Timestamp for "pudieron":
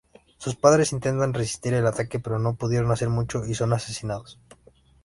2.55-2.89